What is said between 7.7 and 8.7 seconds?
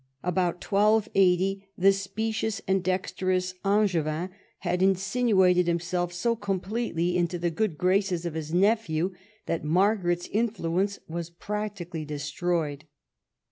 graces of his